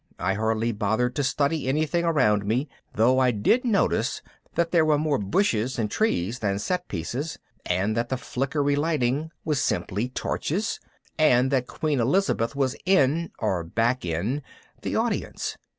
I 0.17 0.33
hardly 0.33 0.71
bothered 0.71 1.13
to 1.17 1.23
study 1.23 1.67
anything 1.67 2.05
around 2.05 2.43
me, 2.43 2.67
though 2.95 3.19
I 3.19 3.29
did 3.29 3.63
notice 3.63 4.23
that 4.55 4.71
there 4.71 4.83
were 4.83 4.97
more 4.97 5.19
bushes 5.19 5.77
and 5.77 5.91
trees 5.91 6.39
than 6.39 6.57
set 6.57 6.87
pieces, 6.87 7.37
and 7.67 7.95
that 7.95 8.09
the 8.09 8.17
flickery 8.17 8.75
lightning 8.75 9.29
was 9.45 9.61
simply 9.61 10.09
torches 10.09 10.79
and 11.19 11.51
that 11.51 11.67
Queen 11.67 11.99
Elizabeth 11.99 12.55
was 12.55 12.75
in 12.83 13.29
(or 13.37 13.63
back 13.63 14.03
in) 14.03 14.41
the 14.81 14.95
audience. 14.95 15.55